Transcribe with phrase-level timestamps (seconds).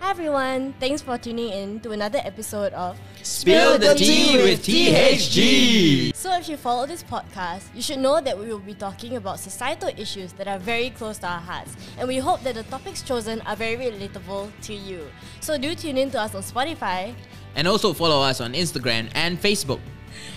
[0.00, 6.14] Hi everyone, thanks for tuning in to another episode of Spill the tea with THG.
[6.14, 9.38] So, if you follow this podcast, you should know that we will be talking about
[9.40, 13.02] societal issues that are very close to our hearts, and we hope that the topics
[13.02, 15.02] chosen are very relatable to you.
[15.40, 17.14] So, do tune in to us on Spotify.
[17.54, 19.80] And also follow us on Instagram and Facebook.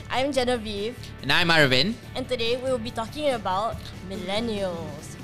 [0.09, 1.93] I'm Genevieve, And I'm Arvin.
[2.15, 3.77] and today we will be talking about
[4.09, 5.15] millennials.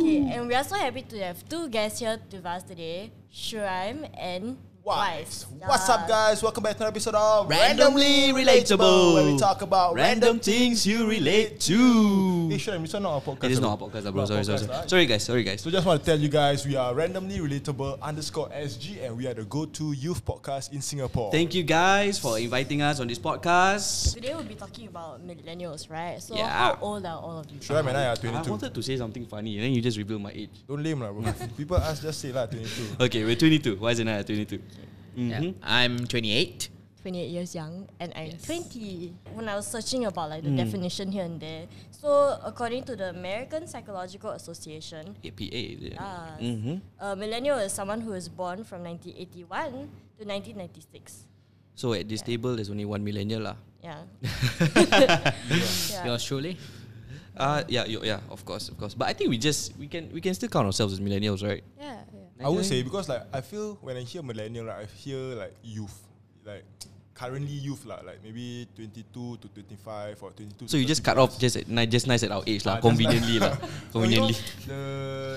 [0.00, 4.08] Okay, and we are so happy to have two guests here with us today, Shuraim
[4.16, 4.56] and
[4.90, 5.46] Wise.
[5.54, 5.68] Wise.
[5.68, 6.42] What's up, guys?
[6.42, 9.14] Welcome back to another episode of Randomly Relatable.
[9.14, 12.48] where we talk about Random things you relate to.
[12.50, 13.44] Hey, sure, this one not our podcast.
[13.44, 13.68] It is bro.
[13.70, 14.26] not a podcast, bro.
[14.26, 14.66] Not Sorry, sorry, podcast, sorry.
[14.66, 14.86] lah.
[14.90, 15.22] Sorry, guys.
[15.22, 15.60] Sorry, guys.
[15.62, 19.28] So just want to tell you guys, we are randomly relatable underscore SG, and we
[19.28, 21.30] are the go-to youth podcast in Singapore.
[21.30, 24.14] Thank you guys for inviting us on this podcast.
[24.14, 26.18] Today we'll be talking about millennials, right?
[26.20, 26.50] So Yeah.
[26.50, 27.60] how old are all of you?
[27.60, 30.18] Shoaib and I are I wanted to say something funny, and then you just reveal
[30.18, 30.50] my age.
[30.66, 31.30] Don't lame lah, bro.
[31.56, 32.98] People ask, just say lah, 22.
[33.06, 33.76] Okay, we're 22.
[33.78, 34.58] Why is it not 22?
[35.16, 35.40] Yeah.
[35.40, 35.54] Mhm.
[35.62, 36.68] I'm 28.
[37.02, 38.44] 28 years young and I'm Yes.
[38.44, 39.14] 20.
[39.32, 40.56] When I was searching about like the Mm.
[40.60, 45.60] definition here and there, so according to the American Psychological Association, APA.
[45.80, 45.96] is it?
[45.98, 46.80] uh, Mhm.
[47.00, 49.88] a millennial is someone who is born from 1981
[50.20, 51.24] to 1996.
[51.74, 53.56] So at this table, there's only one millennial lah.
[53.80, 54.04] Yeah.
[55.90, 56.04] yeah.
[56.04, 56.56] Yours truly?
[57.36, 58.92] Uh, yeah, yeah, of course, of course.
[58.92, 61.64] But I think we just we can we can still count ourselves as millennials, right?
[61.80, 62.19] yeah, yeah.
[62.44, 65.54] I would say because like I feel when I hear millennial, like, I hear like
[65.62, 65.92] youth,
[66.44, 66.64] like
[67.14, 70.68] currently youth lah, like maybe 22 to 25 or 22.
[70.68, 72.64] So to you just cut 30 off just at, ni- just nice at our age
[72.64, 73.52] Ah, lah, just conveniently lah,
[73.92, 74.36] So, you know, conveniently.
[74.66, 74.80] the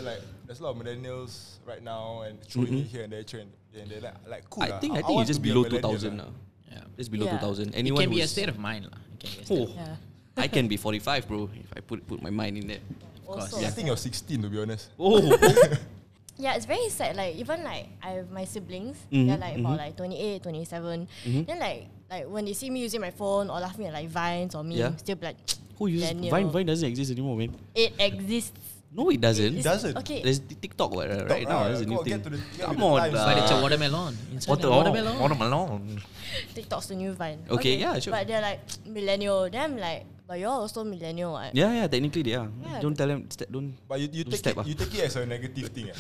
[0.08, 2.80] like there's a lot of millennials right now and throwing Mhm.
[2.80, 3.44] it here and there, here
[3.84, 4.64] and they're like, like cool.
[4.64, 4.80] I lah.
[4.80, 6.24] think I think want it's just be below millennial 2000 lah.
[6.24, 6.32] now.
[6.72, 6.84] Yeah.
[6.96, 7.38] Just below Yeah.
[7.44, 7.68] 2000.
[7.68, 8.88] It Anyone can be a state of mind.
[8.88, 9.00] lah.
[9.20, 9.96] It Oh, of Yeah.
[10.40, 12.80] I can be 45, bro, if I put put my mind in that.
[13.28, 14.88] Also, I think you're 16 to be honest.
[14.98, 15.20] Oh,
[16.38, 17.16] yeah, it's very sad.
[17.16, 19.84] Like even like I have my siblings, Mhm, they're like about mhm.
[19.86, 21.08] like 28, 27.
[21.26, 21.46] Mhm.
[21.48, 24.56] Then like like when they see me using my phone or laughing at like vines
[24.56, 24.96] or memes, Yeah.
[24.98, 25.38] still be like
[25.78, 26.32] who uses Millennial.
[26.32, 26.50] Vine?
[26.50, 27.52] Vine doesn't exist anymore, man.
[27.76, 28.54] it exists.
[28.96, 29.58] No, it doesn't.
[29.58, 29.98] It doesn't.
[30.06, 30.22] Okay.
[30.22, 31.62] There's TikTok what, uh, right TikTok, now.
[31.66, 32.22] right, That's a new thing.
[32.22, 34.14] the- Come on, uh, But it's a watermelon.
[34.32, 35.20] Inside Water, the watermelon.
[35.20, 36.02] watermelon.
[36.54, 37.40] TikTok's the new Vine.
[37.50, 38.14] Okay, yeah, sure.
[38.14, 39.50] But they're like millennial.
[39.50, 41.34] Then I'm like, but you're also millennial.
[41.34, 41.56] What?
[41.56, 41.88] Yeah, yeah.
[41.88, 42.48] Technically, they are.
[42.50, 42.80] Yeah.
[42.82, 43.30] Don't tell them.
[43.30, 43.76] Step, don't.
[43.88, 44.66] But you, you Don't take step, it, ah.
[44.66, 45.90] you take it as a negative thing.
[45.90, 45.98] Eh?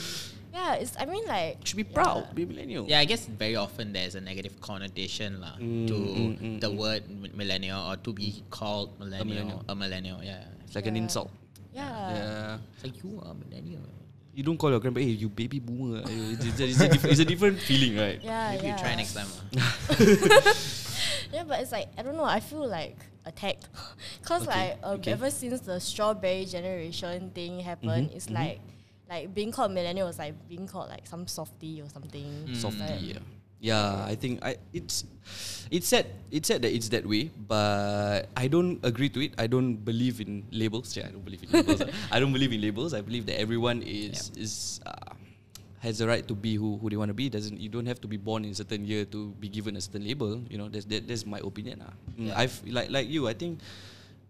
[0.54, 0.96] Yeah, it's.
[1.00, 1.60] I mean, like.
[1.66, 1.94] Should be yeah.
[1.98, 2.22] proud.
[2.36, 2.86] Be millennial.
[2.88, 6.70] Yeah, I guess very often there's a negative connotation lah Mm, to mm, mm, the
[6.70, 6.78] mm.
[6.78, 9.26] word mi- millennial or to be called millennial.
[9.50, 9.62] millennial.
[9.68, 10.46] A millennial, yeah.
[10.66, 11.04] It's like an Yeah.
[11.04, 11.30] insult.
[11.74, 11.90] Yeah.
[12.14, 12.58] Yeah.
[12.78, 13.82] It's like you are a millennial.
[14.34, 16.02] You don't call your grandpa, hey, you baby boomer.
[16.10, 18.18] It's, it's, it's, a, diff- it's a different feeling, right?
[18.22, 18.74] Yeah, Maybe yeah.
[18.74, 19.30] you try next time.
[19.58, 19.78] ah.
[21.34, 22.26] Yeah, but it's like I don't know.
[22.30, 23.70] I feel like attacked,
[24.24, 25.12] cause Okay, like um, okay.
[25.12, 28.36] ever since the strawberry generation thing happened, Mhm, it's mhm.
[28.36, 28.60] like
[29.10, 32.48] like being called millennial was like being called like some softy or something.
[32.48, 32.56] Mm.
[32.56, 33.20] Softy, yeah.
[33.64, 35.08] Yeah, I think I it's
[35.72, 39.40] it's said it's said that it's that way, but I don't agree to it.
[39.40, 40.92] I don't believe in labels.
[41.00, 41.80] Yeah, I don't believe in labels.
[42.12, 42.92] I don't believe in labels.
[42.94, 45.16] I believe that everyone is is uh,
[45.84, 47.28] has the right to be who, who they want to be.
[47.28, 49.82] Doesn't you don't have to be born in a certain year to be given a
[49.84, 50.40] certain label.
[50.50, 51.84] You know, that's that, that's my opinion.
[51.84, 52.40] Ah, Yeah.
[52.40, 53.28] I've like like you.
[53.28, 53.60] I think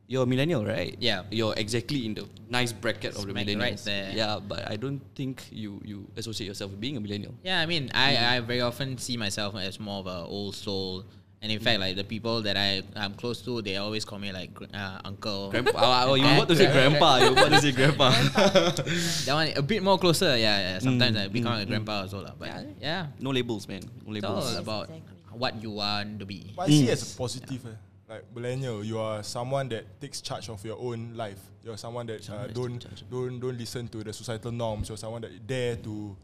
[0.09, 0.97] you're a millennial, right?
[0.99, 1.23] Yeah.
[1.31, 3.83] you're exactly in the nice bracket of the Smack right millennials.
[3.85, 4.11] there.
[4.11, 7.33] Yeah, but I don't think you you associate yourself with being a millennial.
[7.45, 11.05] Yeah, I mean, I, I very often see myself as more of a old soul.
[11.43, 14.31] And in fact, like the people that I I'm close to, they always call me
[14.31, 15.51] like uh, uncle.
[15.51, 16.05] Grandpa.
[16.07, 17.17] Oh, you want to say grandpa.
[17.19, 18.11] You want to say grandpa.
[19.27, 20.37] that one a bit more closer.
[20.37, 20.79] Yeah, yeah.
[20.79, 22.31] Sometimes Mm, I become mm, a grandpa also lah.
[22.39, 22.47] But
[22.79, 23.83] yeah, no labels, man.
[24.07, 24.45] No it's labels.
[24.45, 25.37] all Yes, about exactly.
[25.37, 26.53] what you want to be.
[26.55, 26.87] But I see Mm.
[26.87, 27.61] it as a positive.
[27.67, 27.75] Eh.
[28.07, 31.39] Like millennial, you are someone that takes charge of your own life.
[31.63, 32.79] You're someone that uh, Someone that don't
[33.11, 34.87] don't don't listen to the societal norms.
[34.87, 36.15] You're someone that dare to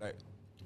[0.00, 0.14] like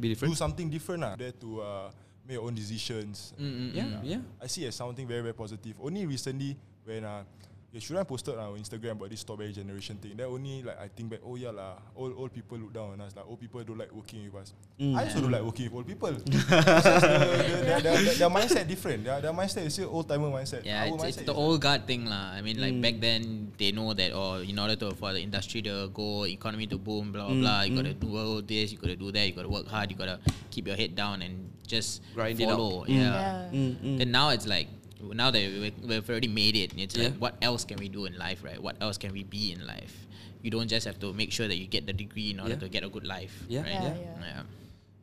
[0.01, 0.37] Be do different.
[0.37, 1.01] something different.
[1.05, 1.91] Ah, dare to uh,
[2.27, 3.35] make your own decisions.
[3.41, 4.21] Mm, Yeah, yeah.
[4.41, 5.75] I see it as something very very positive.
[5.83, 7.25] Only recently when uh,
[7.73, 10.13] yeah, Shuran posted on Instagram about this strawberry generation thing.
[10.17, 11.21] That only like I think back.
[11.25, 13.17] Oh yeah lah, old old people look down on us.
[13.17, 14.53] Like old people don't like working with us.
[14.79, 14.95] Mm.
[14.97, 16.09] I also don't like working with old people.
[16.17, 19.05] It's the- the- their, their, their, their mindset different.
[19.05, 20.65] Their, their mindset is still old timer mindset.
[20.65, 22.37] Yeah, Our it's, it's mindset the is- old guard thing lah.
[22.37, 22.83] I mean, like Mm.
[22.85, 26.67] back then they know that, or in order to for the industry to go, economy
[26.69, 27.61] to boom, blah blah Mm, blah.
[27.65, 27.77] You mm.
[27.81, 30.21] gotta do all this, you gotta do that, you gotta work hard, you gotta
[30.53, 32.57] keep your head down and just Grind it out.
[32.61, 32.85] follow.
[32.85, 32.89] Mm.
[32.93, 33.01] Yeah.
[33.01, 33.49] Yeah.
[33.57, 33.97] Mm, mm.
[33.99, 34.69] Then now it's like
[35.03, 38.17] now that we- we've already made it, it's like what else can we do in
[38.19, 38.61] life, right?
[38.63, 40.07] What else can we be in life?
[40.43, 42.67] You don't just have to make sure that you get the degree in order Yeah.
[42.67, 43.35] to get a good life.
[43.49, 43.73] Yeah, right?
[43.73, 43.95] Yeah, yeah.
[43.95, 44.27] yeah.
[44.39, 44.43] yeah.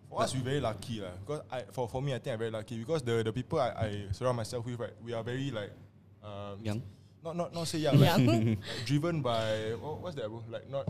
[0.10, 1.12] For us, we're very lucky lah.
[1.22, 3.69] Because I, for for me, I think I'm very lucky because the the people I,
[3.72, 5.69] I surround myself with, right, we are very like,
[6.24, 6.81] um, Young.
[7.24, 8.25] Not not not say young, Young.
[8.25, 8.57] like
[8.90, 10.28] driven by what, what's that?
[10.31, 10.44] Bro?
[10.50, 10.88] Like not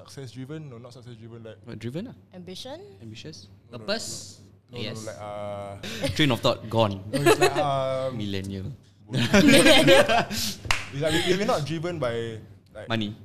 [0.00, 1.42] success driven, no, not success driven.
[1.44, 2.14] Like What, driven ah?
[2.34, 2.78] Ambition?
[3.02, 3.46] Ambitious?
[3.70, 4.40] Purpose.
[4.40, 5.04] no, yes.
[5.04, 7.00] no, like uh, Train of thought gone.
[7.12, 8.66] no, it's like um, Millennial.
[9.12, 10.58] it's
[11.00, 12.38] like we- we're not driven by
[12.74, 13.16] like Money.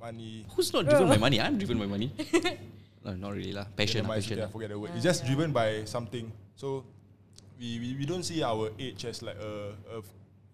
[0.00, 0.46] money.
[0.54, 1.40] Who's not driven by money?
[1.40, 2.12] I'm driven by money.
[3.04, 3.66] no, not really lah.
[3.76, 4.36] Passion, Never lah, mind, passion.
[4.38, 4.52] okay, I lah.
[4.52, 4.90] forget the word.
[4.94, 6.30] It's just driven by something.
[6.56, 6.84] So
[7.58, 9.96] we, we, we don't see our age as like a, a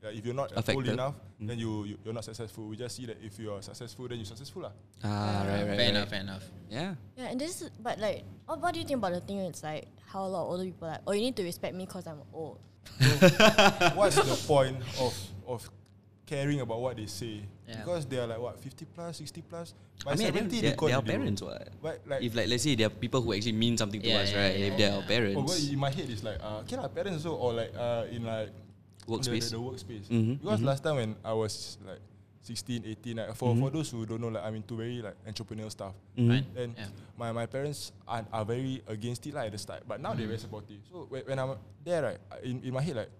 [0.05, 0.93] like if you're not A old factor.
[0.93, 2.69] enough, then you, you you're not successful.
[2.69, 4.73] We just see that if you're successful, then you're successful lah.
[5.05, 5.89] Ah, right, right, Fair right.
[5.97, 6.09] enough.
[6.09, 6.45] Fair enough.
[6.69, 6.93] Yeah.
[7.25, 9.39] Yeah, and this is, but like, what, what do you think about the thing?
[9.39, 11.87] It's like how a lot of older people like, oh, you need to respect me
[11.87, 12.59] because I'm old.
[13.97, 15.17] What's the point of
[15.47, 15.71] of
[16.27, 17.41] caring about what they say?
[17.67, 17.79] Yeah.
[17.79, 19.73] Because they are like what 50 plus, 60 plus.
[20.05, 21.41] By I mean, at the end, 70 they're, call they're our parents.
[21.41, 21.69] What?
[21.81, 24.19] But like, If like let's say there are people who actually mean something to Yeah,
[24.21, 24.59] us, yeah, right?
[24.59, 24.97] yeah, if they're yeah.
[24.97, 27.55] our parents, oh, well, in my head it's like, uh, okay lah, parents also, or
[27.55, 28.51] like uh, in like
[29.09, 29.49] workspace.
[29.49, 30.07] The, the, the workspace.
[30.13, 30.67] Mhm, Because mhm.
[30.69, 32.01] last time when I was like
[32.45, 33.61] 16, 18, like, for, Mm-hmm.
[33.65, 35.95] for those who don't know, like I'm into very like entrepreneurial stuff.
[36.17, 36.29] Mhm.
[36.31, 36.45] Right.
[36.55, 36.87] Then Yeah.
[37.17, 40.27] my, my parents are, are very against it like, at the start, but now they're
[40.27, 40.77] very supportive.
[40.93, 43.11] So when, when I'm there, right, in, in my head, like,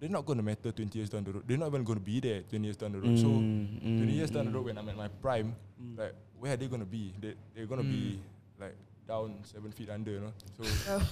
[0.00, 1.44] they're not going to matter 20 years down the road.
[1.46, 3.16] They're not even going to be there 20 years down the road.
[3.18, 5.54] so Mm, 20 years mm, down the road, when I'm at my prime,
[5.96, 7.14] like, where are they going to be?
[7.20, 8.18] They, they're going to be
[8.58, 8.74] like
[9.06, 10.32] down seven feet under, you know?
[10.58, 10.64] So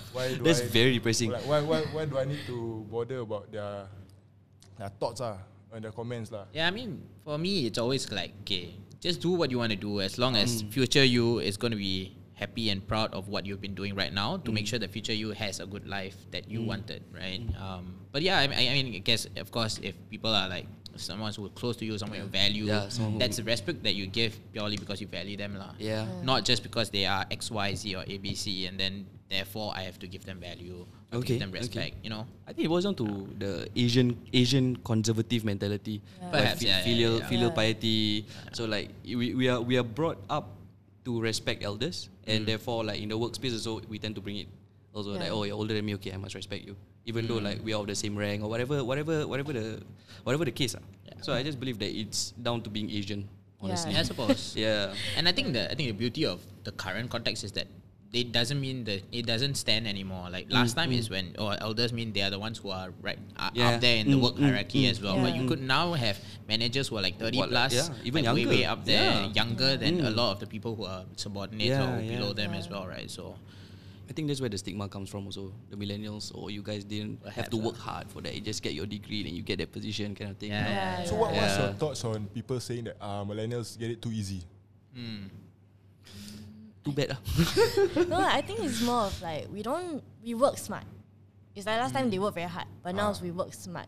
[0.13, 1.31] why do That's I, very depressing.
[1.31, 3.87] like, why, why, why do I need to bother about their,
[4.77, 5.39] their thoughts ah,
[5.73, 6.45] and their comments lah?
[6.53, 9.79] Yeah, I mean, for me, it's always like, okay, just do what you want to
[9.79, 10.73] do as long as Mm.
[10.73, 14.13] future you is going to be happy and proud of what you've been doing right
[14.13, 14.55] now to Mm.
[14.55, 17.41] make sure the future you has a good life that you wanted, right?
[17.61, 20.67] Um, but yeah, I, I I mean, I guess, of course, if people are like
[21.01, 24.07] someone who's close to you, someone you value, Yeah, someone that's the respect that you
[24.07, 25.73] give purely because you value them, lah.
[25.79, 26.07] Yeah.
[26.23, 29.73] Not just because they are X, Y, Z or A, B, C, and then therefore
[29.75, 31.59] I have to give them value, or to Okay, give them okay.
[31.59, 32.27] respect, you know?
[32.47, 33.07] I think it boils down to
[33.39, 37.27] the Asian Asian conservative mentality, like Perhaps, fi- yeah, yeah, filial yeah.
[37.29, 37.59] filial Yeah.
[37.59, 38.27] piety.
[38.53, 40.51] So like we, we are we are brought up
[41.07, 42.47] to respect elders, and mm.
[42.47, 44.49] therefore like in the workspace also we tend to bring it.
[44.93, 46.75] Also like oh you're older than me, okay I must respect you,
[47.07, 49.81] even though like we are of the same rank or whatever whatever whatever the
[50.25, 50.75] whatever the case.
[50.75, 50.83] ah.
[51.23, 53.29] So I just believe that it's down to being Asian.
[53.63, 53.95] Honestly.
[53.95, 54.55] I suppose.
[54.57, 54.95] Yeah.
[55.17, 57.69] And I think the I think the beauty of the current context is that
[58.13, 60.27] it doesn't mean that it doesn't stand anymore.
[60.33, 63.21] Like last time is when or elders mean they are the ones who are right
[63.37, 63.69] uh, Yeah.
[63.77, 64.91] up there in the Mm, work mm, hierarchy mm.
[64.91, 65.21] as well.
[65.21, 65.49] But you Yeah.
[65.53, 68.57] could now have managers who are like thirty What, plus, yeah, even like way, younger.
[68.57, 69.33] way up there, Yeah.
[69.41, 70.17] younger than a Mm.
[70.17, 72.17] lot of the people who are subordinates Yeah, or yeah.
[72.17, 73.07] below them as well, right?
[73.13, 73.37] So
[74.11, 75.53] I think that's where the stigma comes from also.
[75.71, 77.65] The millennials or you guys didn't have Perhaps, to ah.
[77.67, 78.35] work hard for that.
[78.35, 80.51] You just get your degree and you get that position kind of thing.
[80.51, 80.71] Yeah, you know?
[80.75, 81.73] yeah, Yeah, So what, what's your Yeah.
[81.75, 84.43] thoughts on people saying that uh, millennials get it too easy?
[84.97, 85.31] mm.
[86.83, 87.13] Too bad.
[87.13, 87.21] ah.
[88.09, 90.85] no, I think it's more of like we don't we work smart.
[91.55, 93.19] It's like last time they work very hard, but now Ah.
[93.23, 93.87] we work smart.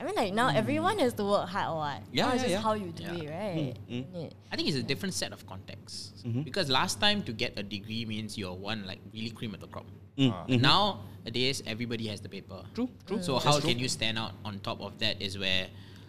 [0.00, 2.02] I mean, like now everyone has to work hard or what?
[2.10, 2.60] Yeah, now it's yeah, just yeah.
[2.62, 3.14] how you do Yeah.
[3.14, 3.74] it, right?
[3.90, 4.30] Mm, mm.
[4.50, 6.42] I think it's a different set of contexts Mhm.
[6.44, 9.68] because last time to get a degree means you're one like really cream of the
[9.68, 9.84] crop.
[10.16, 10.46] Mm, Ah.
[10.48, 10.60] mhm.
[10.60, 12.64] Nowadays, everybody has the paper.
[12.74, 13.22] True, true.
[13.22, 13.68] So That's how true.
[13.70, 15.68] can you stand out on top of that is where,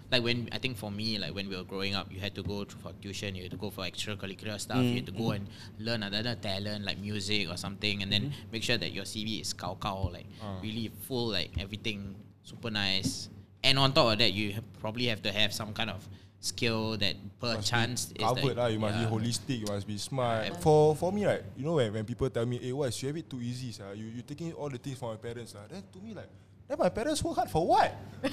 [0.10, 2.44] like when I think for me, like when we were growing up, you had to
[2.44, 5.32] go to, for tuition, you had to go for extracurricular stuff, you had to go
[5.32, 5.48] and
[5.80, 9.52] learn another talent like music or something, and then make sure that your CV is
[9.52, 10.60] cow cow, like Ah.
[10.64, 13.28] really full, like everything super nice.
[13.64, 16.02] And on top of that, you have, probably have to have some kind of
[16.42, 18.68] skill that per Must be chance is covered like, lah.
[18.74, 19.10] You must be yeah.
[19.14, 19.58] holistic.
[19.62, 20.58] You must be smart.
[20.62, 22.90] For for me, right, you know when, when people tell me, "Hey, what?
[23.02, 23.94] You have it too easy, sir.
[23.94, 26.30] You you taking all the things from my parents, lah." Then to me, like,
[26.66, 27.94] then my parents work hard for what?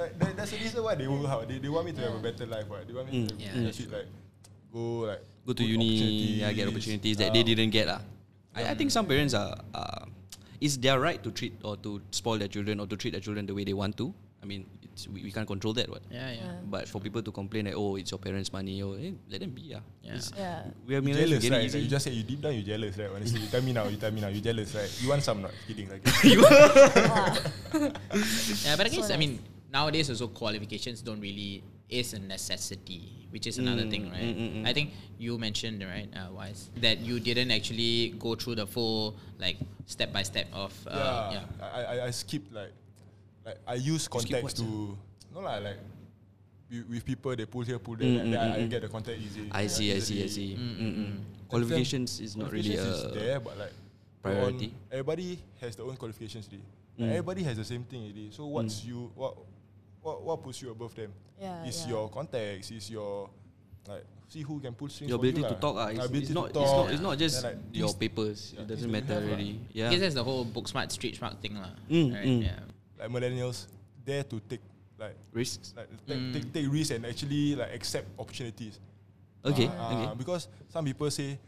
[0.00, 1.44] like, that, that's the reason why they work hard.
[1.52, 2.88] They, they want me to have a better life, right?
[2.88, 4.08] They want me to Yeah, that's actually, like
[4.72, 7.50] go like Go to uni, yeah, get opportunities that they Ah.
[7.52, 7.86] didn't get.
[7.90, 8.00] lah.
[8.54, 10.06] I, I think some parents are, uh,
[10.60, 13.44] it's their right to treat or to spoil their children or to treat their children
[13.44, 14.14] the way they want to.
[14.42, 16.02] I mean, it's, we, we can't control that, what.
[16.10, 16.52] Yeah, yeah.
[16.68, 19.50] But for people to complain that oh it's your parents' money or eh, let them
[19.50, 19.80] be ah.
[20.02, 20.18] Yeah.
[20.36, 20.62] Yeah.
[20.86, 21.64] We are You millennials, jealous, right?
[21.64, 21.78] easy.
[21.80, 23.10] You just said you deep down you jealous, right?
[23.14, 23.86] Honestly, you tell me now.
[23.86, 24.28] You tell me now.
[24.28, 24.90] You jealous, right?
[25.00, 25.42] You want some?
[25.42, 25.88] Not kidding.
[25.88, 26.02] Like,
[28.66, 29.38] Yeah, but I guess I mean
[29.72, 34.22] nowadays also qualifications don't really is a necessity, which is another thing, Mm, right?
[34.24, 34.66] mm, mm, mm.
[34.66, 39.14] I think you mentioned right, uh, Wise, that you didn't actually go through the full
[39.38, 41.44] like step by step of uh, yeah, yeah.
[41.68, 42.72] I, I I skip like
[43.44, 44.96] like I use context to
[45.34, 45.78] no lah like
[46.70, 48.70] with, with people they pull here pull there Mm, then mm, I, mm, I mm.
[48.70, 49.48] get the context easy.
[49.50, 50.50] I yeah, see, I see, I see.
[50.56, 51.06] Mm, mm, Mm, mm.
[51.06, 51.18] mm.
[51.48, 53.72] Qualifications is not really Qualifications is a there, but like
[54.22, 54.66] priority.
[54.72, 56.48] on- everybody has their own qualifications.
[56.48, 56.64] Already.
[56.96, 57.10] Like, Mm.
[57.12, 58.02] everybody has the same thing.
[58.04, 58.28] Already.
[58.32, 59.36] So what's you what
[60.00, 61.12] what what puts you above them?
[61.40, 61.92] Yeah, is yeah.
[61.92, 62.70] your context.
[62.72, 63.28] Is your
[63.88, 65.10] like see who can pull strings.
[65.10, 65.60] your for you ability to lah.
[65.60, 65.88] talk ah.
[65.92, 68.52] It's, Ability it's to not it's not it's not just like, your papers.
[68.56, 69.36] yeah, it doesn't matter have lah.
[69.36, 69.60] really.
[69.60, 69.90] I Yeah.
[69.92, 71.72] guess that's the whole book smart, street smart thing, lah.
[71.90, 72.24] Mm, right?
[72.28, 72.40] mm.
[72.48, 72.60] Yeah.
[73.02, 73.66] Like millennials
[74.06, 74.60] dare to take
[74.98, 75.74] like Risks.
[75.76, 76.32] like take, Mm.
[76.32, 78.78] take, take risks and actually like accept opportunities.
[79.44, 79.66] Okay.
[79.66, 80.14] Uh, okay.
[80.18, 81.38] Because some people say,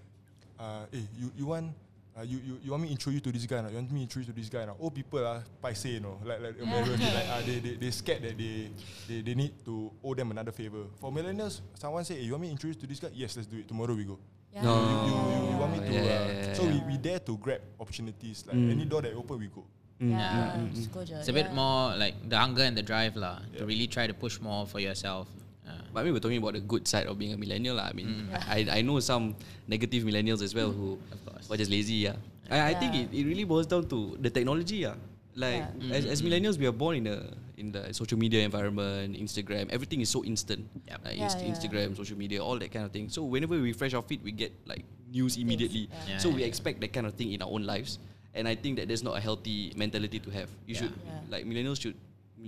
[0.59, 1.71] uh, "Hey, you you want."
[2.17, 3.67] Uh, you, you you want me intro you to this guy now?
[3.67, 4.77] You want me intro you to this guy now?
[4.79, 7.91] Old people are paise, you know, like like Americans, they like uh, they, they they
[7.91, 8.71] scared that they,
[9.09, 10.87] they they need to owe them another favor.
[11.03, 13.11] For millennials, someone say, hey, you want me to introduce to this guy?
[13.13, 13.67] Yes, let's do it.
[13.67, 14.17] Tomorrow we go.
[14.55, 14.63] Yeah.
[14.63, 14.75] No.
[14.79, 15.91] You, you, you, you want me to?
[15.93, 18.45] Yeah, uh, yeah, yeah, so we, we dare to grab opportunities.
[18.47, 18.71] Like Mm.
[18.71, 19.67] any door that open, we go.
[20.05, 21.01] Mm, yeah, mm, mm, just go.
[21.01, 21.57] It's a bit Yeah.
[21.57, 23.61] more like the hunger and the drive lah Yeah.
[23.61, 25.29] to really try to push more for yourself.
[25.65, 27.77] Uh, But I mean, we're talking about the good side of being a millennial.
[27.81, 27.89] lah.
[27.89, 29.33] I mean, I, I know some
[29.65, 31.01] negative millennials as well who
[31.49, 32.05] are just lazy.
[32.05, 32.21] Yeah.
[32.53, 34.85] I, I think it, it really boils down to the technology.
[34.85, 35.01] Yeah.
[35.35, 36.29] Like as, as mm-hmm.
[36.29, 37.19] millennials, we are born in a
[37.57, 39.71] in the social media environment, Instagram.
[39.71, 40.67] Everything is so instant.
[40.91, 40.99] Yep.
[41.07, 41.51] Like Yeah, inst- yeah.
[41.55, 43.09] Instagram, social media, all that kind of thing.
[43.09, 45.89] So whenever we refresh our feed, we get like news immediately.
[46.07, 46.19] Yeah.
[46.19, 46.51] So Yeah, we yeah.
[46.51, 47.99] expect that kind of thing in our own lives.
[48.35, 50.51] And I think that that's not a healthy mentality to have.
[50.67, 50.81] You Yeah.
[50.83, 51.21] should Yeah.
[51.31, 51.95] like millennials should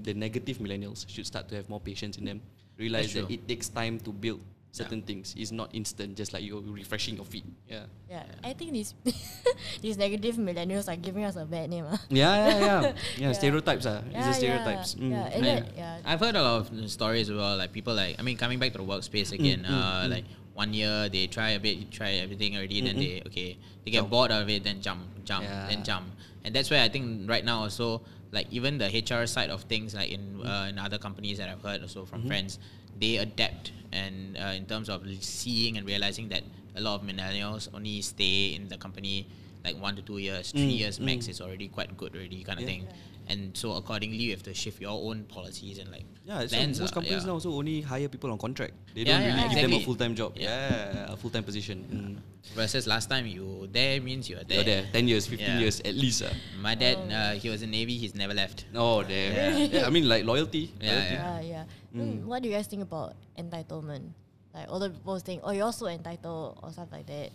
[0.02, 2.43] the negative millennials should start to have more patience in them.
[2.76, 4.40] Realize that it takes time to build
[4.76, 5.33] certain things.
[5.38, 7.47] It's not instant, just like you're refreshing your feet.
[7.64, 7.88] Yeah.
[8.11, 8.93] Yeah, I think these
[9.81, 11.87] these negative millennials are giving us a bad name.
[11.88, 11.97] ah.
[12.12, 12.61] Yeah, yeah, yeah.
[12.61, 13.33] yeah, Yeah.
[13.33, 13.87] stereotypes.
[13.88, 14.88] Ah, it's Yeah, the stereotypes.
[14.99, 15.11] Yeah, Mm.
[15.16, 15.33] yeah.
[15.38, 15.62] And Yeah.
[15.81, 16.00] yeah.
[16.05, 18.76] I've heard a lot of stories as well, like people like I mean coming back
[18.76, 22.80] to the workspace again, uh, like one year they try a bit, try everything already,
[22.80, 26.06] then they okay, they get bored of it, then jump, jump, then jump,
[26.44, 28.00] and that's why I think right now also
[28.32, 31.62] like even the HR side of things, like in uh, in other companies that I've
[31.62, 32.58] heard also from friends,
[32.98, 36.42] they adapt and uh, in terms of seeing and realizing that
[36.75, 39.28] a lot of millennials only stay in the company
[39.64, 42.58] like one to two years, three Mm, years max is already quite good already kind
[42.58, 42.70] of Yeah.
[42.70, 42.88] thing.
[43.28, 46.78] And so accordingly, you have to shift your own policies and like Yeah, so plans.
[46.78, 47.26] most lah, companies yeah.
[47.26, 48.75] now also only hire people on contract.
[48.95, 49.85] They Yeah, don't yeah, really give them a exactly.
[49.85, 50.30] full time job.
[50.38, 50.47] Yeah.
[50.47, 51.76] Yeah, a full time position.
[51.90, 52.14] Mm.
[52.54, 54.62] Versus last time you there means you're there.
[54.62, 55.66] You're there, ten years, fifteen Yeah.
[55.66, 56.23] years at least.
[56.23, 56.30] Ah.
[56.62, 57.99] My dad, uh, he was in Navy.
[57.99, 58.71] He's never left.
[58.75, 59.35] Oh, damn.
[59.75, 59.87] Yeah.
[59.87, 60.71] I mean, like loyalty.
[60.78, 61.14] Yeah, loyalty.
[61.18, 61.64] Yeah, yeah.
[61.99, 64.14] Mm, what do you guys think about entitlement?
[64.54, 67.35] Like all the people think, oh, you're so entitled or stuff like that.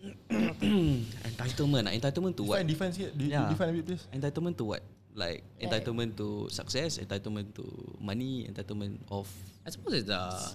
[0.32, 1.84] entitlement.
[1.88, 1.92] ah.
[1.92, 2.64] Entitlement to what?
[2.66, 3.48] Define, define, Yeah.
[3.52, 4.04] define a bit, please.
[4.12, 4.82] Entitlement to what?
[5.14, 7.64] Like Like- entitlement to success, entitlement to
[8.00, 9.26] money, entitlement of
[9.66, 10.54] I suppose it's the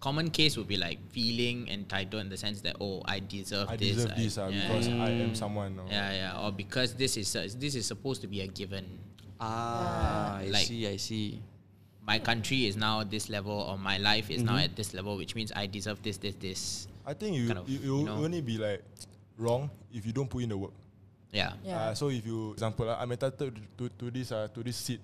[0.00, 3.76] common case would be like feeling entitled in the sense that oh I deserve I
[3.76, 3.96] this.
[3.96, 5.04] deserve this uh, yeah, because yeah.
[5.04, 5.78] I am someone.
[5.78, 8.86] Or yeah, yeah, or because this is uh, this is supposed to be a given.
[9.40, 10.38] ah.
[10.42, 10.86] I Like- see.
[10.88, 11.40] I see.
[12.02, 14.72] My country is now at this level, or my life is now Mm-hmm.
[14.72, 16.88] at this level, which means I deserve this, this, this.
[17.06, 18.24] I think you, Kind of, you, you, you know.
[18.24, 18.82] only be like
[19.38, 20.72] wrong if you don't put in the work.
[21.32, 21.52] Yeah.
[21.64, 21.78] Yeah.
[21.78, 25.00] Uh, so if you, example, uh, I'm entitled to, to this uh, to this seat,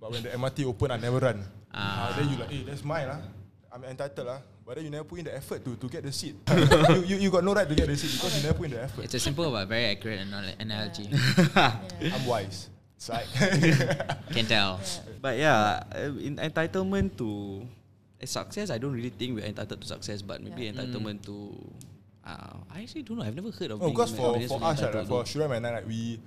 [0.00, 1.40] but when the MRT open, I never run.
[1.72, 2.12] Ah.
[2.12, 3.20] Uh, then you like, hey, that's mine lah.
[3.72, 4.40] I'm entitled lah.
[4.62, 6.36] But then you never put in the effort to, to get the seat.
[6.94, 8.78] you, you, you got no right to get the seat because you never put in
[8.78, 9.04] the effort.
[9.08, 11.08] It's a simple but very accurate anal- analogy.
[11.56, 12.68] I'm wise.
[12.94, 13.26] It's like,
[14.30, 14.78] Can tell.
[15.20, 17.66] But yeah, uh, in entitlement to
[18.22, 20.78] success, I don't really think we're entitled to success, but maybe Yeah.
[20.78, 21.58] entitlement to.
[22.24, 23.24] Uh, I actually don't know.
[23.24, 23.80] I've never heard of.
[23.80, 25.24] no, being because for, for us, right, like, for.
[25.24, 26.20] Shuram and I, like, we,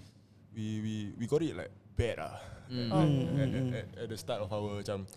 [0.55, 2.39] we, we, we got it like bad ah.
[2.91, 5.07] Oh, At, at, at, at the start of our macam a-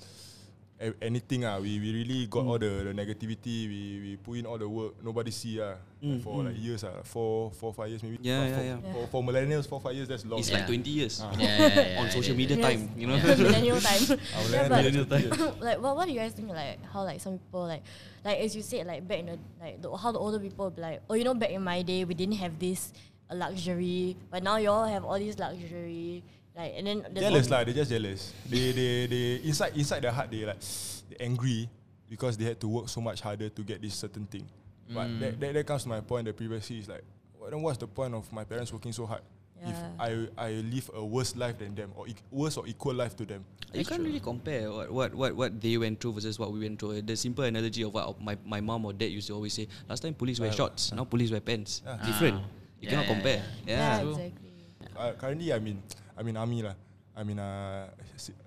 [1.03, 3.67] anything ah, we, we really got all the, the negativity.
[3.67, 4.95] We, we put in all the work.
[5.03, 5.75] Nobody see ah
[6.23, 8.19] for like years ah, four four five years maybe.
[8.23, 8.93] Yeah, But yeah, for, yeah.
[8.93, 10.39] For, for millennials, four five years that's long.
[10.39, 10.59] It's Yeah.
[10.63, 11.35] like 20 years Ah.
[11.35, 12.67] Yeah, yeah, yeah, on social media Yes.
[12.67, 12.83] time.
[12.97, 13.17] You know.
[13.43, 14.03] millennial time.
[14.15, 15.27] Our yeah, but millennial time.
[15.59, 16.49] like, what, what do you guys think?
[16.55, 17.83] Like, how like some people like,
[18.25, 20.81] like as you said, like back in the like the, how the older people be
[20.81, 22.93] like, oh, you know, back in my day we didn't have this
[23.31, 26.23] uh, luxury, but now you all have all this luxury.
[26.59, 27.65] Like, and then there's jealous all- lah.
[27.65, 28.35] They just jealous.
[28.51, 30.59] They they they inside inside their heart they like
[31.09, 31.71] they angry
[32.11, 34.43] because they had to work so much harder to get this certain thing.
[34.91, 36.27] But that, that that comes to my point.
[36.27, 37.05] The previously is like,
[37.39, 39.23] well, then what's the point of my parents working so hard
[39.63, 43.15] if I I live a worse life than them or e- worse or equal life
[43.23, 43.45] to them?
[43.71, 46.81] You can't really compare what, what what what they went through versus what we went
[46.81, 47.03] through.
[47.07, 50.01] The simple analogy of what my, my mom or dad used to always say: last
[50.03, 50.57] time police wear Yeah.
[50.59, 51.83] shorts, now police wear pants.
[51.87, 52.03] Yeah.
[52.03, 52.41] Different.
[52.43, 52.49] Ah.
[52.81, 53.43] You Yeah, cannot yeah, compare.
[53.67, 54.01] yeah, Yeah.
[54.03, 54.11] True.
[54.17, 54.48] exactly.
[54.99, 55.79] Uh, currently, I'm in
[56.19, 56.75] I'm in army lah.
[57.15, 57.87] I'm in uh,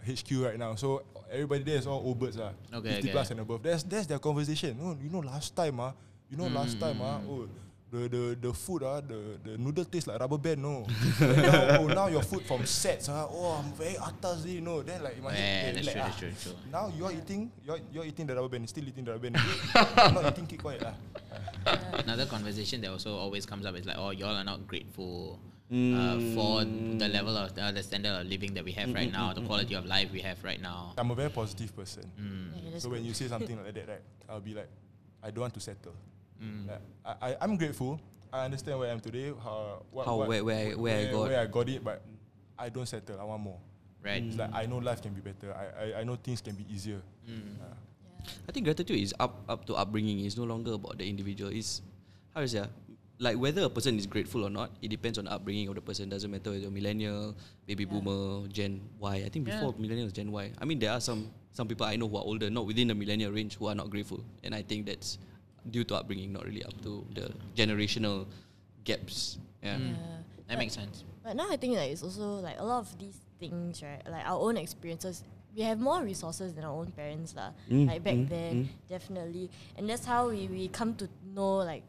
[0.04, 0.76] HQ right now.
[0.76, 2.52] So everybody there is all old birds lah.
[2.68, 3.12] Okay, 50 okay.
[3.12, 3.64] plus and above.
[3.64, 4.76] That's that's their conversation.
[4.84, 5.96] Oh, you know last time ah,
[6.28, 7.48] you know last time ah, oh
[7.92, 10.88] the the the food ah, the the noodle taste like rubber band no.
[11.20, 14.84] Now, oh now your food from sets ah, oh I'm very atas you know.
[14.84, 16.58] Then like eh, that's like, true, ah, that's true, true.
[16.72, 19.40] Now you're eating you're you're eating the rubber band, still eating the rubber band.
[20.00, 20.96] I'm not eating keep quiet lah.
[22.00, 25.40] Another conversation that also always comes up is like, oh, y'all are not grateful
[25.72, 26.36] uh, Mm.
[26.36, 26.66] for
[27.00, 29.74] the level of uh, the standard of living that we have right now, the quality
[29.74, 30.92] of life we have right now.
[30.98, 32.04] I'm a very positive person.
[32.18, 33.08] Yeah, that's So when good.
[33.08, 34.68] you say something like that, right, I'll be like,
[35.24, 35.94] I don't want to settle.
[36.44, 36.68] Mm.
[36.68, 38.00] Like, I, I, I'm grateful.
[38.34, 39.32] I understand where I am today.
[39.44, 42.02] How, what, How- what, where- where I- where I got- where I got it, but
[42.60, 43.20] I don't settle.
[43.20, 43.60] I want more.
[44.04, 44.24] Right.
[44.24, 45.54] It's like I know life can be better.
[45.54, 47.00] I, I, I know things can be easier.
[47.30, 47.56] Mm.
[47.62, 50.26] Uh, I think gratitude is up up to upbringing.
[50.26, 51.52] It's no longer about the individual.
[51.54, 51.82] It's
[52.34, 52.68] how is it?
[53.22, 55.82] Like whether a person is grateful or not, it depends on the upbringing of the
[55.86, 56.10] person.
[56.10, 57.38] Doesn't matter whether you're millennial,
[57.70, 59.16] baby boomer, Gen Y.
[59.22, 60.50] I think before millennials, Gen Y.
[60.58, 62.96] I mean, there are some some people I know who are older, not within the
[62.98, 65.20] millennial range, who are not grateful, and I think that's
[65.70, 68.26] due to upbringing, not really up to the generational
[68.84, 69.38] gaps.
[69.62, 69.78] Yeah.
[69.78, 69.94] Mm.
[69.94, 70.18] Yeah.
[70.50, 71.06] That makes sense.
[71.24, 74.02] But now I think like it's also like a lot of these things, right?
[74.10, 75.22] Like our own experiences.
[75.54, 77.52] We have more resources than our own parents, lah.
[77.70, 78.68] Mm, Like back mm, then, mm.
[78.88, 79.52] definitely.
[79.78, 81.84] And that's how we, we come to know like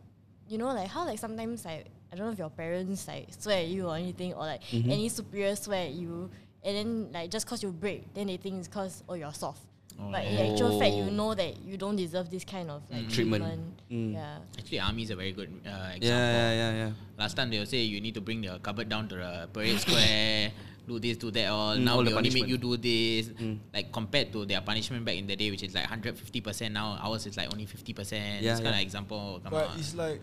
[0.53, 3.59] you know, like how like sometimes like I don't know if your parents like swear
[3.65, 4.91] at you or anything or like Mm-hmm.
[4.91, 6.29] any superior swear at you
[6.63, 9.63] and then like just cause you break, then they think it's cause oh you're soft.
[10.11, 11.11] But in actual fact you Oh.
[11.21, 13.45] know that you don't deserve this kind of like Treatment.
[13.45, 13.63] treatment.
[13.91, 14.13] Mm.
[14.15, 14.39] Yeah.
[14.59, 16.09] Actually, army is a very good uh, example.
[16.09, 16.91] Yeah, yeah, yeah, yeah.
[17.19, 19.79] Last time they will say you need to bring the cupboard down to the parade
[19.81, 20.51] square,
[20.89, 21.47] do this, do that.
[21.49, 22.49] All Mm, now all they the only make punishment.
[22.51, 23.29] you do this.
[23.37, 23.59] Mm.
[23.73, 26.75] Like compared to their punishment back in the day, which is like hundred fifty percent.
[26.75, 28.43] Now ours is like only fifty percent.
[28.43, 29.41] Yeah, this kind of example.
[29.45, 29.79] Come But on.
[29.79, 30.21] it's like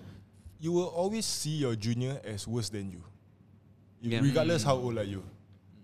[0.60, 3.04] you will always see your junior as worse than you,
[4.02, 4.20] Yeah.
[4.22, 5.24] regardless how old are you.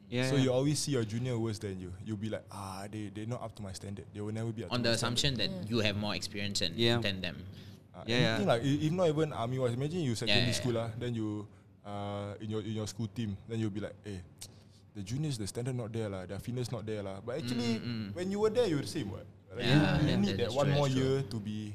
[0.10, 0.30] Yeah.
[0.30, 1.92] So you always see your junior worse than you.
[2.06, 4.06] You'll be like, ah, they they're not up to my standard.
[4.14, 5.18] They will never be up on to the my standard.
[5.18, 7.00] assumption that you have more experience than, Yeah.
[7.02, 7.36] than them.
[7.96, 8.54] Uh, Yeah, anything yeah.
[8.54, 9.74] like i- if not even army wise.
[9.74, 11.48] Imagine you secondary yeah, school ah, then you
[11.86, 14.20] uh in your in your school team, then you'll be like, hey,
[14.94, 17.20] the juniors the standard not there lah, their fitness not there lah.
[17.26, 18.16] But actually, Mm, mm.
[18.16, 19.10] when you were there, you were the same.
[19.10, 19.26] What?
[19.56, 21.74] Like, Yeah, you, yeah, you need that- that one true, more year to be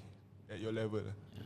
[0.49, 1.03] at your level.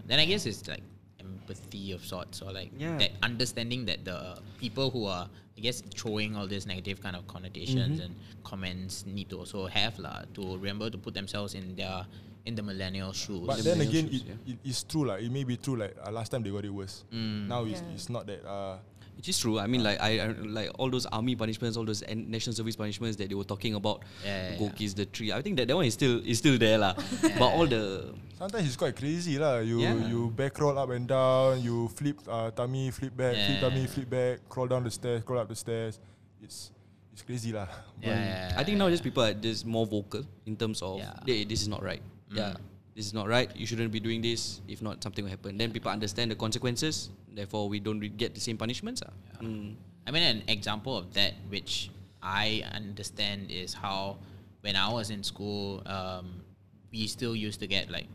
[0.07, 0.83] Then I guess it's like
[1.25, 2.99] empathy of sorts, or like Yeah.
[2.99, 7.27] that understanding that the people who are, I guess, throwing all these negative kind of
[7.27, 8.05] connotations Mm-hmm.
[8.05, 8.15] and
[8.45, 12.07] comments need to also have lah to remember to put themselves in their
[12.45, 13.41] in the millennial shoes.
[13.47, 15.77] But The then millennial again, it, shoes, it, it's true like it may be true
[15.77, 17.05] like uh, last time they got it worse.
[17.13, 17.49] Mm.
[17.49, 17.95] Now it's, Yeah.
[17.97, 18.45] it's not that.
[18.45, 18.77] Uh,
[19.17, 19.59] Which is true.
[19.59, 23.17] I mean, like I, I like all those army punishments, all those national service punishments
[23.17, 24.03] that they were talking about.
[24.25, 24.73] Yeah, yeah, go yeah.
[24.73, 25.33] kiss the tree.
[25.33, 26.95] I think that, that one is still is still there lah.
[27.39, 29.59] but all the Sometimes it's quite crazy lah.
[29.63, 29.95] You Yeah.
[30.11, 31.63] you back roll up and down.
[31.63, 33.61] You flip uh, tummy, flip back, flip Yeah.
[33.63, 34.35] tummy, flip back.
[34.51, 36.03] Crawl down the stairs, crawl up the stairs.
[36.43, 36.75] It's
[37.15, 37.71] it's crazy lah.
[38.03, 41.15] yeah, yeah, I think now just people are just more vocal in terms of Yeah.
[41.25, 42.03] hey, this is not right.
[42.35, 42.59] Yeah.
[42.95, 43.51] This is not right.
[43.57, 44.61] You shouldn't be doing this.
[44.69, 45.59] If not, something will happen.
[45.59, 47.11] Then people understand the consequences.
[47.33, 49.03] Therefore, we don't get the same punishments.
[49.03, 49.11] ah.
[49.43, 49.75] Mm.
[50.07, 51.91] I mean, an example of that, which
[52.23, 54.19] I understand, is how
[54.61, 56.45] when I was in school, um,
[56.93, 58.07] we still used to get like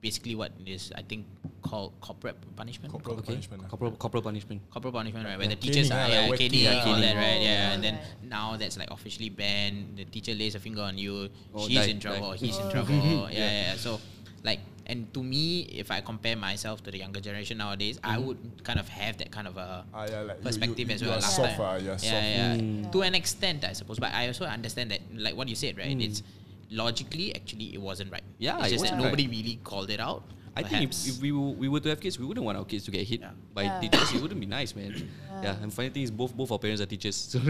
[0.00, 1.26] basically what is I think
[1.62, 2.92] called corporate punishment.
[2.92, 3.34] Corporal Okay.
[3.34, 3.62] punishment.
[3.62, 3.68] lah.
[3.68, 4.62] Corporal, corporal punishment.
[4.70, 5.36] corporal punishment, right?
[5.36, 6.86] Where Yeah, the teachers caning are yeah, like whacking caning, lah.
[6.94, 7.40] all that, right?
[7.42, 8.22] Yeah, and then right.
[8.30, 9.98] now that's like officially banned.
[9.98, 12.36] The teacher lays a finger on you, Oh, she's die, in trouble, die.
[12.46, 12.70] he's in Oh.
[12.70, 12.94] trouble.
[13.34, 13.76] yeah, yeah, yeah.
[13.76, 13.98] So,
[14.46, 18.38] like, and to me, if I compare myself to the younger generation nowadays, I would
[18.62, 21.18] kind of have that kind of a Ah, yeah, like you- perspective you, as well.
[21.18, 21.60] last soft, time.
[21.60, 22.24] ah, you are yeah, soft.
[22.38, 22.92] yeah, Mm.
[22.94, 25.90] To an extent, I suppose, but I also understand that, like what you said, right?
[25.92, 26.06] Mm.
[26.06, 26.22] It's
[26.70, 28.22] logically actually it wasn't right.
[28.38, 29.36] Yeah, it's it just that wasn't nobody right.
[29.36, 30.22] really called it out.
[30.56, 31.06] I think if, perhaps.
[31.08, 33.06] if we, were, we were to have kids, we wouldn't want our kids to get
[33.06, 33.30] hit Yeah.
[33.54, 33.80] by Yeah.
[33.80, 34.12] teachers.
[34.14, 35.08] It wouldn't be nice, man.
[35.42, 35.54] Yeah.
[35.62, 37.14] and funny thing is, both both our parents are teachers.
[37.14, 37.38] So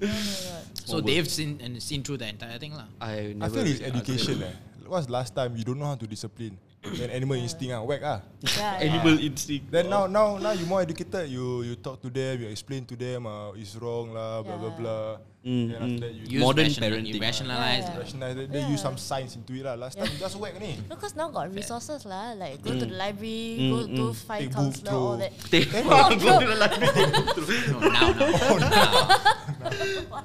[0.84, 2.86] so they've seen and seen through the entire thing, lah.
[3.00, 3.54] I I never.
[3.62, 4.42] feel it's education.
[4.42, 4.52] Eh.
[4.86, 6.58] What's last time you don't know how to discipline?
[6.84, 8.20] Then animal instinct ah, whack ah.
[8.44, 8.84] Yeah, yeah.
[8.92, 9.72] Animal instinct.
[9.72, 11.32] Then now now now you more educated.
[11.32, 12.44] You you talk to them.
[12.44, 13.24] You explain to them.
[13.24, 14.44] Uh, it's wrong lah.
[14.44, 14.76] Blah blah Yeah.
[14.76, 15.06] blah.
[15.44, 16.00] Mm, Then after mm.
[16.00, 17.12] that you Use Modern rational- parenting.
[17.16, 17.84] You rationalize.
[17.84, 18.00] Yeah, yeah.
[18.04, 18.36] rationalize.
[18.36, 18.72] Then Yeah.
[18.76, 19.76] use some science into it lah.
[19.80, 20.76] Last time you just whack ni.
[20.88, 22.36] No, because now got resources lah.
[22.36, 23.96] Like go to the library, Mm, go mm.
[23.96, 25.32] go find Take book counselor, all that.
[25.48, 26.92] Take- Oh, go to the library.
[27.72, 28.28] No, now, now,
[28.60, 30.24] now.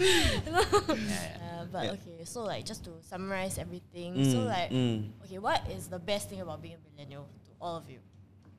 [0.00, 1.96] Uh, but Yeah.
[1.96, 4.14] okay, so like just to summarize everything.
[4.14, 5.08] Mm, So like, mm.
[5.24, 7.98] okay, what is the best thing about being a millennial to all of you?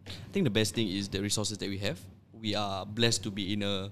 [0.08, 2.00] I think the best thing is the resources that we have.
[2.34, 3.92] We are blessed to be in a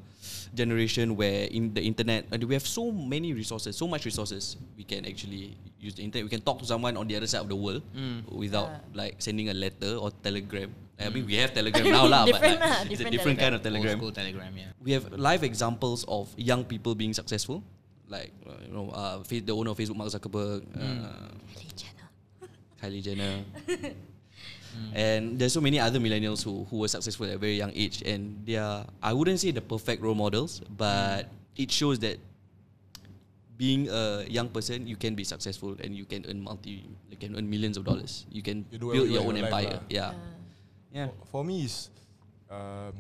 [0.56, 4.58] generation where in the internet and we have so many resources, so much resources.
[4.78, 6.26] We can actually use the internet.
[6.26, 7.84] We can talk to someone on the other side of the world
[8.32, 8.80] without Yeah.
[9.06, 10.74] like sending a letter or telegram.
[11.00, 13.54] I mean, we have telegram now lah, but like, lah, it's a different different kind
[13.56, 13.96] of Old telegram.
[13.98, 14.72] school telegram, yeah.
[14.84, 17.64] We have live examples of young people being successful,
[18.10, 22.10] like uh, you know, uh, the owner of Facebook, Mark Zuckerberg, uh, Kylie Jenner.
[22.82, 23.36] Kylie Jenner.
[24.94, 28.02] And there's so many other millennials who, who were successful at a very young age
[28.06, 32.18] and they are I wouldn't say the perfect role models, but it shows that
[33.58, 37.36] being a young person you can be successful and you can earn multi you can
[37.36, 38.26] earn millions of dollars.
[38.32, 39.74] You can You build your own like empire.
[39.74, 39.82] lah.
[39.90, 40.12] Yeah.
[40.94, 41.08] Yeah.
[41.28, 41.90] For, for me, is
[42.50, 42.94] um,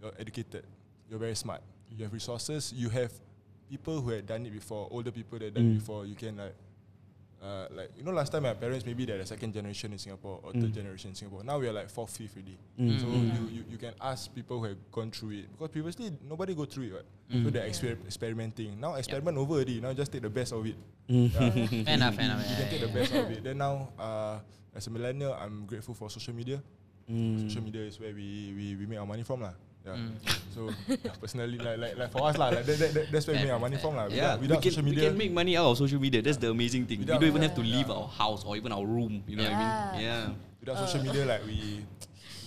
[0.00, 0.64] you're educated.
[1.10, 1.60] You're very smart.
[1.90, 2.72] You have resources.
[2.74, 3.12] You have
[3.68, 4.88] people who had done it before.
[4.90, 5.78] Older people that done it Mm.
[5.80, 6.06] before.
[6.06, 6.54] You can like
[7.42, 10.40] uh, like you know, last time my parents maybe they're the second generation in Singapore
[10.42, 10.62] or Mm.
[10.62, 11.44] third generation in Singapore.
[11.44, 12.56] Now we are like fourth, fifth already.
[12.80, 12.98] Mm.
[13.00, 13.34] So Mm.
[13.36, 16.64] you, you you can ask people who have gone through it because previously nobody go
[16.64, 16.92] through it.
[16.96, 17.08] Right?
[17.30, 17.44] Mm.
[17.44, 18.80] So they're exper- experimenting.
[18.80, 19.80] Now experiment over already.
[19.80, 20.76] Now just take the best of it.
[21.06, 21.30] Mm.
[21.30, 21.84] Yeah.
[21.86, 22.42] Fair enough, fair enough.
[22.42, 23.44] you Yeah, can take yeah, the best of it.
[23.44, 24.40] Then now, uh,
[24.74, 26.58] as a millennial, I'm grateful for social media.
[27.08, 27.46] Mm.
[27.46, 29.54] Social media is where we, we, we make our money from lah.
[29.86, 29.94] Yeah.
[29.94, 30.10] Mm.
[30.56, 30.72] So
[31.20, 33.52] personally, like, like like for us lah, like that, that, that, that's where we make
[33.52, 34.08] our money from lah.
[34.08, 36.24] Yeah, Without, we can, social we media, can make money out of social media.
[36.24, 37.04] That's the amazing thing.
[37.04, 37.76] Without- we don't even have to Yeah.
[37.76, 39.20] leave our house or even our room.
[39.28, 39.72] You know what I mean?
[40.00, 40.24] Yeah.
[40.64, 41.84] without social media, like we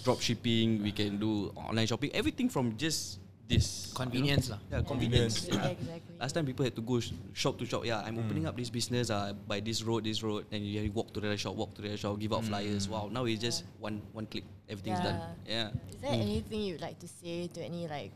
[0.03, 2.09] Drop shipping, we can do online shopping.
[2.15, 4.61] Everything from just this Convenience lah.
[4.71, 5.49] Yeah, convenience.
[5.49, 5.81] Convenience.
[5.81, 6.15] exactly.
[6.21, 7.83] Last time people had to go sh- shop to shop.
[7.83, 8.23] Yeah, I'm mm.
[8.23, 11.19] opening up this business uh, by this road, this road, and you have walk to
[11.19, 12.53] the shop, walk to the shop, give out mm.
[12.53, 12.87] flyers.
[12.87, 15.19] Wow, now it's just one one click, everything's done.
[15.43, 15.75] Yeah.
[15.89, 16.21] Is there mm.
[16.21, 18.13] anything you'd like to say to any like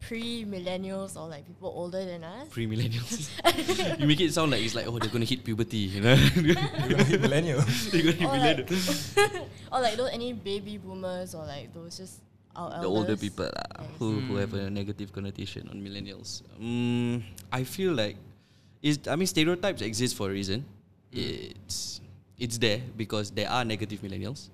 [0.00, 2.48] pre-millennials or like people older than us?
[2.50, 3.30] Pre millennials.
[4.00, 6.16] you make it sound like it's like oh they're gonna hit puberty, you know?
[6.36, 6.54] we're
[6.90, 7.60] gonna hit millennial.
[7.92, 12.24] they're gonna hit Or like, or like those any baby boomers or like those just
[12.56, 13.90] our the older people lah, Yes.
[13.98, 16.42] who, who have a negative connotation on millennials.
[16.58, 18.16] Um, I feel like
[18.82, 20.64] is I mean stereotypes exist for a reason.
[21.12, 22.00] It's
[22.38, 24.50] it's there because there are negative millennials,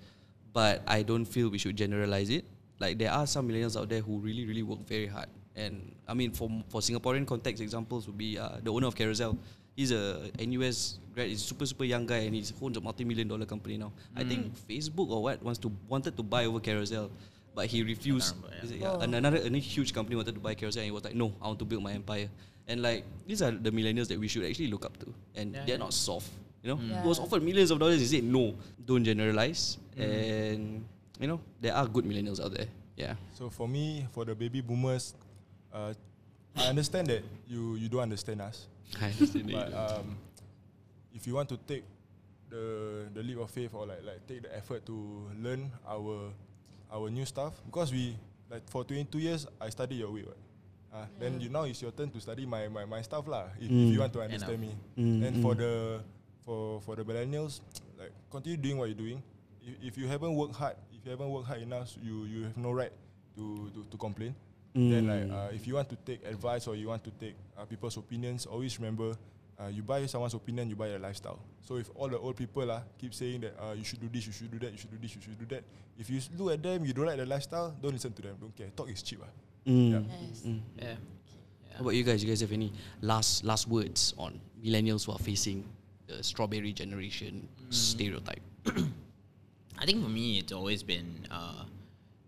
[0.52, 2.44] but I don't feel we should generalize it.
[2.78, 6.14] Like there are some millennials out there who really really work very hard, and I
[6.14, 9.36] mean for for Singaporean context examples would be uh, the owner of Carousell.
[9.76, 11.28] He's a NUS grad.
[11.32, 13.92] He's a super super young guy, and he owns a multi million dollar company now.
[14.16, 17.08] I think Facebook or what wants to wanted to buy over Carousell,
[17.54, 18.34] but he refused.
[18.36, 18.64] remember, yeah.
[18.64, 19.00] Is it- yeah, Oh.
[19.00, 21.46] and another, another huge company wanted to buy Carousel, and he was like, "No, I
[21.48, 22.28] want to build my empire."
[22.68, 25.64] And like these are the millennials that we should actually look up to, and Yeah,
[25.66, 25.84] they're yeah.
[25.84, 26.30] not soft.
[26.62, 27.02] You know, Mm.
[27.02, 27.24] he was Yeah.
[27.24, 27.98] offered millions of dollars.
[28.00, 30.84] He said, "No, don't generalize." And
[31.18, 32.68] you know, there are good millennials out there.
[32.96, 33.16] Yeah.
[33.34, 35.14] So for me, for the baby boomers,
[35.72, 35.94] uh,
[36.56, 38.68] I understand that you you don't understand us.
[39.00, 39.50] I understand.
[39.52, 40.16] But um,
[41.14, 41.84] if you want to take
[42.50, 46.32] the the leap of faith or like like take the effort to learn our
[46.92, 48.16] our new stuff because we
[48.50, 50.22] like for 22 years I study your way.
[50.26, 50.42] Right?
[50.92, 53.46] Uh, Then you now it's your turn to study my my, my stuff lah.
[53.58, 54.74] If, if you want to understand me.
[54.98, 56.02] Mm, And for the
[56.42, 57.60] for for the millennials,
[57.98, 59.22] like continue doing what you're doing.
[59.62, 62.58] If, if you haven't worked hard, if you haven't worked hard enough, you you have
[62.58, 62.90] no right
[63.38, 64.34] to to, to complain.
[64.74, 65.34] Then like Mm.
[65.34, 68.46] uh, if you want to take advice or you want to take uh, people's opinions,
[68.46, 69.14] always remember
[69.60, 71.38] uh, you buy someone's opinion, you buy their lifestyle.
[71.60, 74.26] So if all the old people uh, keep saying that uh, you should do this,
[74.26, 75.64] you should do that, you should do this, you should do that.
[75.98, 78.36] If you look at them, you don't like their lifestyle, don't listen to them.
[78.40, 78.68] Don't care.
[78.74, 79.20] Talk is cheap.
[79.22, 79.70] Uh.
[79.70, 79.90] Mm.
[79.92, 80.00] Yeah.
[80.28, 80.42] Yes.
[80.46, 80.60] Mm.
[80.78, 80.94] Yeah.
[81.74, 82.22] How about you guys?
[82.24, 85.64] You guys have any last last words on millennials who are facing
[86.08, 88.40] the strawberry generation stereotype?
[89.78, 91.64] I think for me, it's always been uh,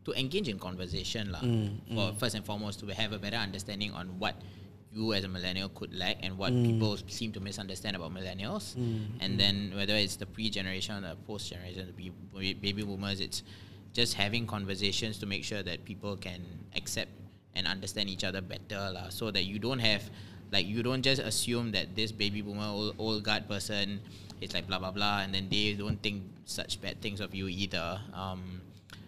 [0.04, 1.40] to engage in conversation, lah.
[1.40, 4.34] Mm, For first and foremost, to have a better understanding on what
[4.92, 6.64] you as a millennial could lack and what Mm.
[6.66, 8.76] people seem to misunderstand about millennials.
[9.20, 13.42] And then whether it's the pre-generation or the post-generation, the baby boomers, it's
[13.94, 16.40] just having conversations to make sure that people can
[16.76, 17.10] accept
[17.54, 19.08] and understand each other better, lah.
[19.08, 20.02] So that you don't have
[20.52, 24.00] like you don't just assume that this baby boomer old, old guard person
[24.44, 27.48] is like blah blah blah and then they don't think such bad things of you
[27.48, 28.60] either um,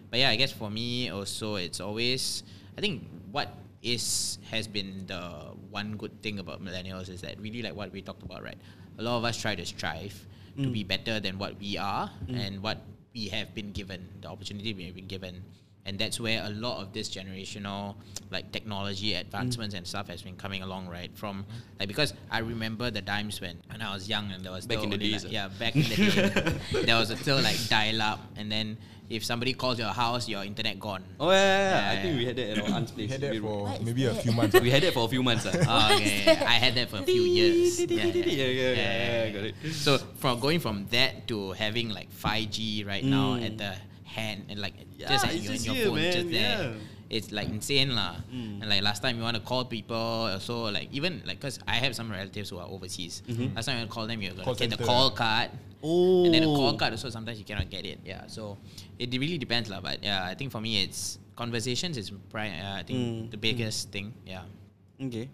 [0.09, 2.41] but yeah i guess for me also it's always
[2.77, 3.53] i think what
[3.85, 5.21] is has been the
[5.69, 8.57] one good thing about millennials is that really like what we talked about right?
[8.97, 10.25] A lot of us try to strive
[10.57, 10.87] to be mm.
[10.87, 12.39] better than what we are mm.
[12.39, 12.81] and what
[13.13, 15.43] we have been given the opportunity we have been given
[15.85, 17.95] and that's where a lot of this generational
[18.31, 21.45] like technology advancements and stuff has been coming along right from
[21.79, 24.79] like because i remember the times when when i was young and there was Back
[24.79, 25.39] still in the days, like, ah.
[25.39, 29.53] yeah back in the day there was still like dial up and then if somebody
[29.53, 31.93] calls your house your internet gone Oh yeah, yeah, yeah.
[31.93, 33.43] Yeah, I think we had that at our aunt's We had that Beirut.
[33.45, 34.59] for What is maybe a few months.
[34.59, 35.45] we had that for a few months.
[35.45, 35.89] ah.
[35.91, 36.25] Oh, okay.
[36.31, 37.79] I had that for a few years.
[37.85, 39.55] Yeah, Yeah, yeah, yeah, got it.
[39.73, 43.45] So from going from that to having like 5G right now Mm.
[43.45, 43.71] at the
[44.15, 46.59] hand and like Yeah, just at it's you and your here, phone just man, there.
[46.63, 46.73] yeah.
[46.79, 46.93] Mm.
[47.05, 48.17] It's like insane lah.
[48.33, 51.59] And like last time you want to call people, or so like even like because
[51.69, 53.21] I have some relatives who are overseas.
[53.29, 53.53] Mm-hmm.
[53.53, 55.51] Last time you want to call them, you're gonna Call get the call card.
[55.85, 56.25] Oh.
[56.25, 57.99] And then the call card also sometimes you cannot get it.
[58.01, 58.57] Yeah, so
[58.97, 59.85] it really depends lah.
[59.85, 63.37] But yeah, I think for me it's conversations is pri- uh, I think Mm, the
[63.37, 64.09] biggest thing.
[64.25, 64.49] Yeah.
[64.97, 65.29] Okay.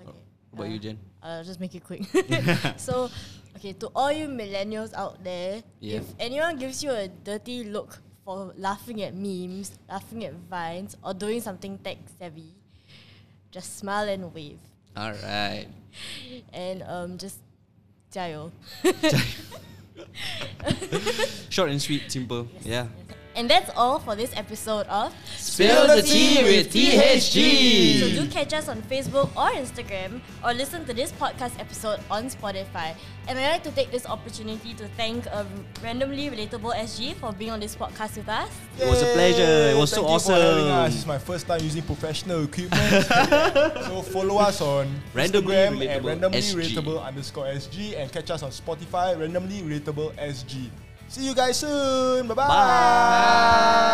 [0.00, 0.22] Okay.
[0.56, 0.96] What about you, Uh, Jen?
[1.20, 2.08] I'll just make it quick.
[2.80, 3.12] so,
[3.60, 6.00] okay, to all you millennials out there, Yeah.
[6.00, 11.14] if anyone gives you a dirty look for laughing at memes, laughing at vines, or
[11.14, 12.54] doing something tech savvy,
[13.50, 14.58] just smile and wave.
[14.96, 15.66] All right.
[16.52, 17.38] And um, just
[18.10, 18.50] 加油.
[21.48, 22.48] Short and sweet, simple.
[22.62, 22.86] Yeah.
[23.40, 28.00] And that's all for this episode of Spill the tea with THG.
[28.00, 32.28] So do catch us on Facebook or Instagram or listen to this podcast episode on
[32.28, 32.92] Spotify.
[33.28, 35.46] And I'd like to take this opportunity to thank um,
[35.82, 38.50] Randomly Relatable SG for being on this podcast with us.
[38.78, 39.72] It was a pleasure.
[39.72, 40.68] It was so Thank you for having us.
[40.68, 40.96] awesome.
[40.98, 43.06] It's my first time using professional equipment.
[43.88, 46.76] so follow us on Randomly Instagram Relatable at randomly SG.
[46.76, 50.68] relatable underscore SG and catch us on Spotify randomly relatable SG.
[51.10, 52.28] See you guys soon.
[52.28, 52.46] Bye-bye.
[52.46, 53.90] Bye.